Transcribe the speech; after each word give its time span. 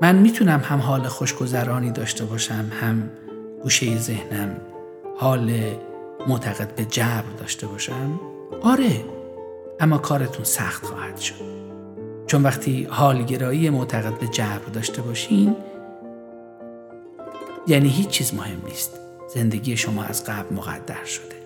من 0.00 0.16
می‌تونم 0.16 0.60
هم 0.64 0.78
حال 0.80 1.08
خوشگذرانی 1.08 1.90
داشته 1.90 2.24
باشم 2.24 2.70
هم 2.80 3.10
گوشه 3.62 3.98
ذهنم 3.98 4.56
حال 5.16 5.52
معتقد 6.26 6.74
به 6.74 6.84
جبر 6.84 7.24
داشته 7.38 7.66
باشم؟ 7.66 8.20
آره 8.62 9.04
اما 9.80 9.98
کارتون 9.98 10.44
سخت 10.44 10.86
خواهد 10.86 11.18
شد. 11.18 11.34
چون 12.26 12.42
وقتی 12.42 12.84
حالگرایی 12.90 13.70
معتقد 13.70 14.18
به 14.18 14.26
جبر 14.26 14.68
داشته 14.72 15.02
باشین 15.02 15.56
یعنی 17.66 17.88
هیچ 17.88 18.08
چیز 18.08 18.34
مهم 18.34 18.62
نیست. 18.68 18.90
زندگی 19.34 19.76
شما 19.76 20.02
از 20.02 20.24
قبل 20.24 20.54
مقدر 20.54 21.04
شده. 21.04 21.36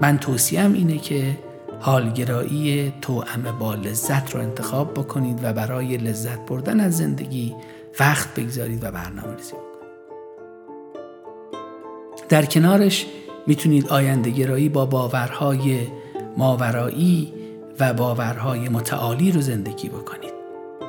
من 0.00 0.18
توصیم 0.18 0.72
اینه 0.72 0.98
که 0.98 1.36
حالگرایی 1.80 2.92
توأم 3.02 3.58
با 3.58 3.74
لذت 3.74 4.34
رو 4.34 4.40
انتخاب 4.40 4.94
بکنید 4.94 5.40
و 5.42 5.52
برای 5.52 5.96
لذت 5.96 6.46
بردن 6.46 6.80
از 6.80 6.96
زندگی 6.96 7.54
وقت 8.00 8.34
بگذارید 8.34 8.84
و 8.84 8.90
برنامه 8.90 9.36
ریزی 9.36 9.52
در 12.28 12.44
کنارش 12.44 13.06
می‌تونید 13.46 13.88
آیندگرایی 13.88 14.68
با 14.68 14.86
باورهای 14.86 15.86
ماورایی 16.36 17.32
و 17.80 17.92
باورهای 17.92 18.68
متعالی 18.68 19.32
رو 19.32 19.40
زندگی 19.40 19.88
بکنید. 19.88 20.34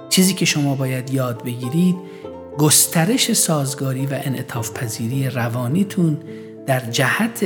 چیزی 0.09 0.33
که 0.33 0.45
شما 0.45 0.75
باید 0.75 1.13
یاد 1.13 1.43
بگیرید 1.43 1.95
گسترش 2.57 3.33
سازگاری 3.33 4.05
و 4.05 4.19
انعطاف 4.23 4.71
پذیری 4.71 5.29
روانیتون 5.29 6.17
در 6.65 6.79
جهت 6.79 7.45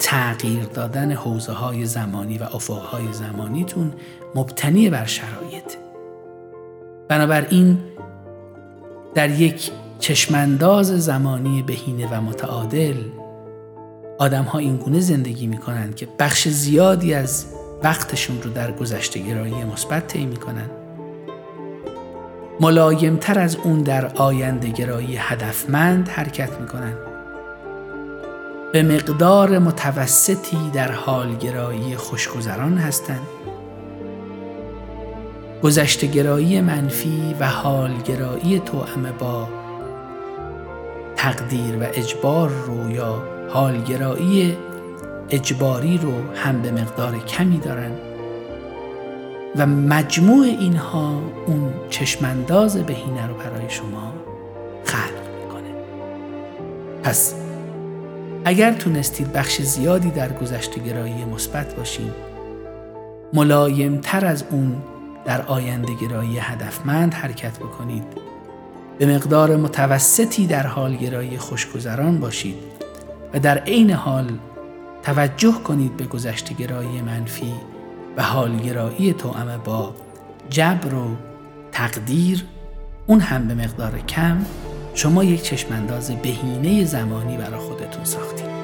تغییر 0.00 0.64
دادن 0.64 1.12
حوزه 1.12 1.52
های 1.52 1.86
زمانی 1.86 2.38
و 2.38 2.42
افقهای 2.42 3.12
زمانیتون 3.12 3.92
مبتنی 4.34 4.90
بر 4.90 5.04
شرایط. 5.04 5.76
بنابراین 7.08 7.78
در 9.14 9.30
یک 9.30 9.70
چشمانداز 9.98 10.86
زمانی 10.86 11.62
بهینه 11.62 12.08
و 12.12 12.20
متعادل 12.20 12.96
آدم 14.18 14.44
ها 14.44 14.58
این 14.58 14.76
گونه 14.76 15.00
زندگی 15.00 15.46
می 15.46 15.58
کنند 15.58 15.96
که 15.96 16.08
بخش 16.18 16.48
زیادی 16.48 17.14
از 17.14 17.46
وقتشون 17.82 18.42
رو 18.42 18.50
در 18.50 18.72
گذشته 18.72 19.20
گرایی 19.20 19.64
مثبت 19.64 20.06
طی 20.06 20.26
می 20.26 20.36
کنند 20.36 20.70
ملایمتر 22.60 23.38
از 23.38 23.56
اون 23.56 23.82
در 23.82 24.06
آینده 24.06 24.68
گرایی 24.68 25.16
هدفمند 25.16 26.08
حرکت 26.08 26.60
می 26.60 26.66
کنند 26.66 27.09
به 28.72 28.82
مقدار 28.82 29.58
متوسطی 29.58 30.70
در 30.72 30.92
حالگرایی 30.92 31.96
خوشگذران 31.96 32.78
هستند. 32.78 33.26
گذشتگرایی 35.62 36.60
منفی 36.60 37.36
و 37.40 37.46
حالگرایی 37.46 38.58
توأم 38.58 39.14
با 39.18 39.48
تقدیر 41.16 41.76
و 41.80 41.86
اجبار 41.94 42.48
رو 42.48 42.90
یا 42.90 43.22
حالگرایی 43.48 44.56
اجباری 45.30 45.98
رو 45.98 46.12
هم 46.34 46.62
به 46.62 46.70
مقدار 46.70 47.18
کمی 47.18 47.58
دارن 47.58 47.92
و 49.56 49.66
مجموع 49.66 50.44
اینها 50.44 51.22
اون 51.46 51.72
چشمانداز 51.90 52.76
بهینه 52.76 53.26
رو 53.26 53.34
برای 53.34 53.70
شما 53.70 54.12
خلق 54.84 55.28
می‌کنه. 55.42 55.74
پس 57.02 57.34
اگر 58.44 58.72
تونستید 58.72 59.32
بخش 59.32 59.62
زیادی 59.62 60.10
در 60.10 60.32
گذشته 60.32 60.80
گرایی 60.80 61.24
مثبت 61.24 61.74
باشین 61.74 62.10
ملایمتر 63.32 64.26
از 64.26 64.44
اون 64.50 64.76
در 65.24 65.42
آینده 65.42 65.94
گرایی 65.94 66.38
هدفمند 66.38 67.14
حرکت 67.14 67.58
بکنید. 67.58 68.04
به 68.98 69.06
مقدار 69.06 69.56
متوسطی 69.56 70.46
در 70.46 70.66
حال 70.66 70.96
گرایی 70.96 71.38
خوشگذران 71.38 72.20
باشید 72.20 72.56
و 73.34 73.38
در 73.40 73.58
عین 73.58 73.90
حال 73.90 74.30
توجه 75.02 75.52
کنید 75.64 75.96
به 75.96 76.04
گذشته 76.04 76.54
گرایی 76.54 77.02
منفی 77.02 77.54
و 78.16 78.22
حالگرایی 78.22 79.12
توأم 79.12 79.60
با 79.64 79.94
جبر 80.50 80.94
و 80.94 81.16
تقدیر. 81.72 82.44
اون 83.06 83.20
هم 83.20 83.48
به 83.48 83.54
مقدار 83.54 83.98
کم 84.08 84.44
شما 85.00 85.24
یک 85.24 85.42
چشمانداز 85.42 86.10
بهینه 86.10 86.84
زمانی 86.84 87.36
برای 87.36 87.60
خودتون 87.60 88.04
ساختید. 88.04 88.59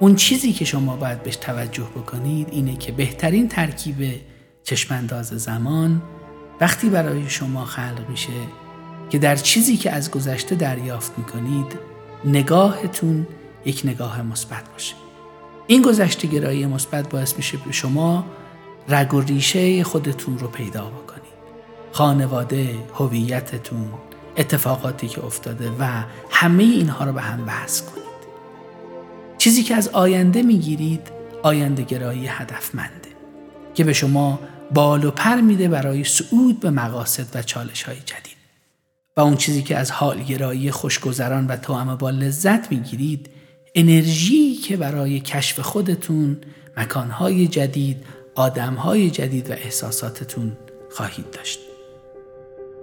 اون 0.00 0.14
چیزی 0.14 0.52
که 0.52 0.64
شما 0.64 0.96
باید 0.96 1.22
بهش 1.22 1.36
توجه 1.36 1.82
بکنید 1.82 2.48
اینه 2.50 2.76
که 2.76 2.92
بهترین 2.92 3.48
ترکیب 3.48 4.20
چشمانداز 4.64 5.26
زمان 5.26 6.02
وقتی 6.60 6.88
برای 6.88 7.30
شما 7.30 7.64
خلق 7.64 8.08
میشه 8.08 8.32
که 9.10 9.18
در 9.18 9.36
چیزی 9.36 9.76
که 9.76 9.90
از 9.90 10.10
گذشته 10.10 10.54
دریافت 10.54 11.18
می‌کنید 11.18 11.78
نگاهتون 12.24 13.26
یک 13.64 13.82
نگاه 13.84 14.22
مثبت 14.22 14.72
باشه. 14.72 14.94
این 15.66 15.82
گذشته 15.82 16.28
گرایی 16.28 16.66
مثبت 16.66 17.08
باعث 17.08 17.36
میشه 17.36 17.58
به 17.66 17.72
شما 17.72 18.24
رگ 18.88 19.14
و 19.14 19.20
ریشه 19.20 19.84
خودتون 19.84 20.38
رو 20.38 20.48
پیدا 20.48 20.84
بکنید. 20.84 21.20
خانواده، 21.92 22.74
هویتتون، 22.94 23.88
اتفاقاتی 24.36 25.08
که 25.08 25.24
افتاده 25.24 25.70
و 25.78 26.04
همه 26.30 26.62
اینها 26.62 27.04
رو 27.04 27.12
به 27.12 27.20
هم 27.20 27.44
بحث 27.44 27.82
کنید. 27.82 27.99
چیزی 29.40 29.62
که 29.62 29.74
از 29.74 29.88
آینده 29.88 30.42
می‌گیرید 30.42 31.00
آینده 31.42 31.82
گرایی 31.82 32.26
هدفمنده 32.26 33.08
که 33.74 33.84
به 33.84 33.92
شما 33.92 34.40
بال 34.74 35.04
و 35.04 35.10
پر 35.10 35.40
میده 35.40 35.68
برای 35.68 36.04
صعود 36.04 36.60
به 36.60 36.70
مقاصد 36.70 37.26
و 37.34 37.42
چالش 37.42 37.82
های 37.82 37.96
جدید. 37.96 38.36
و 39.16 39.20
اون 39.20 39.36
چیزی 39.36 39.62
که 39.62 39.76
از 39.76 39.90
حالگرایی 39.90 40.70
خوشگذران 40.70 41.46
و 41.46 41.56
توأم 41.56 41.96
با 41.96 42.10
لذت 42.10 42.72
می‌گیرید 42.72 43.30
انرژی 43.74 44.54
که 44.54 44.76
برای 44.76 45.20
کشف 45.20 45.60
خودتون 45.60 46.36
مکانهای 46.76 47.48
جدید 47.48 47.96
آدمهای 48.34 49.10
جدید 49.10 49.50
و 49.50 49.52
احساساتتون 49.52 50.56
خواهید 50.90 51.30
داشت. 51.30 51.69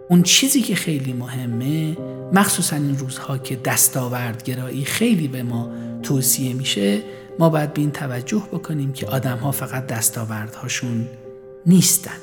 اون 0.09 0.23
چیزی 0.23 0.61
که 0.61 0.75
خیلی 0.75 1.13
مهمه 1.13 1.97
مخصوصا 2.33 2.75
این 2.75 2.97
روزها 2.97 3.37
که 3.37 3.55
دستاوردگرایی 3.55 4.85
خیلی 4.85 5.27
به 5.27 5.43
ما 5.43 5.69
توصیه 6.03 6.53
میشه 6.53 7.01
ما 7.39 7.49
باید 7.49 7.73
به 7.73 7.81
این 7.81 7.91
توجه 7.91 8.43
بکنیم 8.51 8.93
که 8.93 9.07
آدم 9.07 9.37
ها 9.37 9.51
فقط 9.51 9.87
دستاوردهاشون 9.87 11.07
نیستن. 11.65 12.17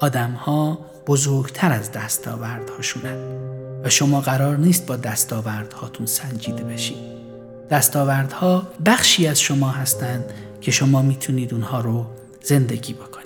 آدم 0.00 0.30
ها 0.30 0.78
بزرگتر 1.06 1.72
از 1.72 1.92
دستاوردهاشونن 1.92 3.16
و 3.84 3.90
شما 3.90 4.20
قرار 4.20 4.56
نیست 4.56 4.86
با 4.86 4.96
دستاوردهاتون 4.96 6.06
سنجیده 6.06 6.64
بشید 6.64 7.14
دستاوردها 7.70 8.66
بخشی 8.86 9.26
از 9.26 9.40
شما 9.40 9.70
هستند 9.70 10.24
که 10.60 10.70
شما 10.70 11.02
می‌تونید 11.02 11.54
اونها 11.54 11.80
رو 11.80 12.06
زندگی 12.42 12.92
بکنید. 12.92 13.23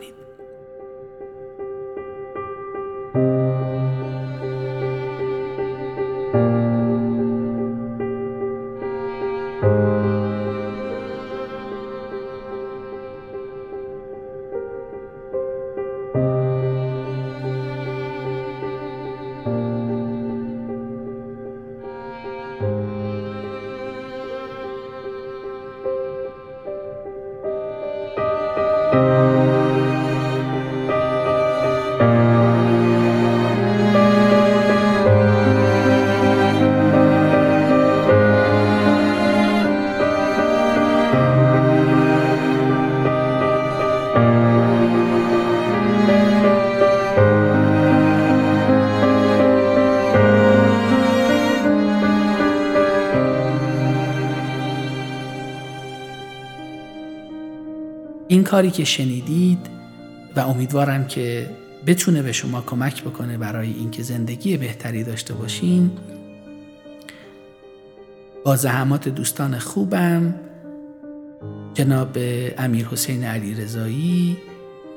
کاری 58.45 58.71
که 58.71 58.85
شنیدید 58.85 59.59
و 60.37 60.41
امیدوارم 60.41 61.07
که 61.07 61.51
بتونه 61.87 62.23
به 62.23 62.33
شما 62.33 62.61
کمک 62.61 63.03
بکنه 63.03 63.39
برای 63.39 63.73
اینکه 63.73 64.03
زندگی 64.03 64.57
بهتری 64.57 65.05
داشته 65.05 65.35
باشین 65.35 65.91
با 68.45 68.57
زحمات 68.57 69.09
دوستان 69.09 69.59
خوبم 69.59 70.35
جناب 71.75 72.19
امیر 72.59 72.87
حسین 72.87 73.25
علی 73.25 73.55
رضایی 73.55 74.37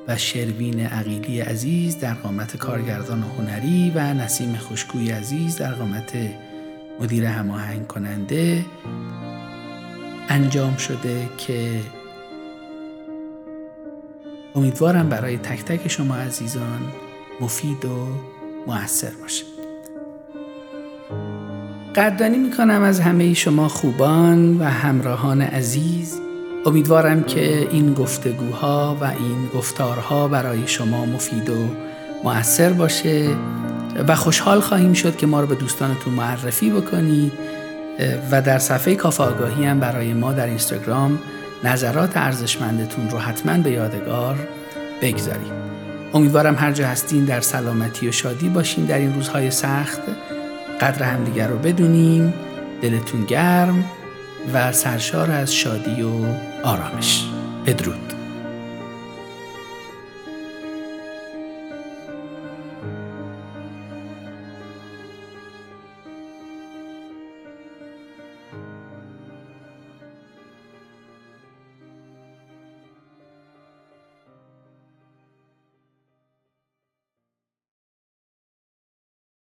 و 0.08 0.18
شروین 0.18 0.80
عقیلی 0.80 1.40
عزیز 1.40 2.00
در 2.00 2.14
قامت 2.14 2.58
کارگردان 2.58 3.24
هنری 3.24 3.92
و 3.96 4.14
نسیم 4.14 4.56
خوشگوی 4.56 5.12
عزیز 5.12 5.58
در 5.58 5.74
قامت 5.74 6.14
مدیر 7.00 7.26
هماهنگ 7.26 7.88
کننده 7.88 8.66
انجام 10.30 10.78
شده 10.78 11.30
که 11.38 11.80
امیدوارم 14.56 15.10
برای 15.10 15.38
تک 15.38 15.64
تک 15.64 15.88
شما 15.88 16.16
عزیزان 16.16 16.82
مفید 17.42 17.86
و 17.86 18.08
موثر 18.68 19.12
باشه. 19.22 19.44
قدردانی 21.96 22.38
می‌کنم 22.38 22.82
از 22.82 23.00
همه 23.00 23.34
شما 23.34 23.68
خوبان 23.68 24.58
و 24.58 24.64
همراهان 24.64 25.42
عزیز. 25.42 26.20
امیدوارم 26.66 27.24
که 27.24 27.68
این 27.72 27.94
گفتگوها 27.94 28.98
و 29.02 29.04
این 29.04 29.50
گفتارها 29.56 30.28
برای 30.28 30.68
شما 30.68 31.06
مفید 31.06 31.50
و 31.50 31.68
مؤثر 32.24 32.70
باشه 32.70 33.30
و 34.08 34.16
خوشحال 34.16 34.60
خواهیم 34.60 34.94
شد 34.94 35.16
که 35.16 35.28
ما 35.28 35.42
رو 35.42 35.48
به 35.48 35.56
دوستانتون 35.56 36.14
معرفی 36.14 36.70
بکنید 36.70 37.32
و 38.32 38.42
در 38.42 38.60
صفحه 38.60 38.96
کافه 38.96 39.24
آگاهی 39.24 39.66
هم 39.66 39.80
برای 39.80 40.14
ما 40.14 40.34
در 40.34 40.46
اینستاگرام 40.46 41.20
نظرات 41.64 42.18
ارزشمندتون 42.18 43.10
رو 43.10 43.18
حتما 43.18 43.58
به 43.58 43.72
یادگار 43.72 44.48
بگذارید 45.02 45.62
امیدوارم 46.14 46.56
هر 46.56 46.72
جا 46.72 46.88
هستین 46.88 47.26
در 47.26 47.42
سلامتی 47.42 48.08
و 48.08 48.12
شادی 48.12 48.50
باشین 48.50 48.86
در 48.86 48.98
این 48.98 49.14
روزهای 49.14 49.52
سخت. 49.52 50.02
قدر 50.82 51.04
همدیگر 51.04 51.48
رو 51.48 51.58
بدونیم. 51.58 52.34
دلتون 52.82 53.26
گرم 53.26 53.86
و 54.54 54.72
سرشار 54.72 55.32
از 55.32 55.56
شادی 55.56 56.02
و 56.02 56.10
آرامش. 56.64 57.26
بدرود. 57.66 58.21